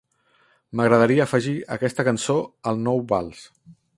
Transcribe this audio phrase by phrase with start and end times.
[0.79, 2.39] M'agradaria afegir aquesta cançó
[2.71, 3.47] al nou vals.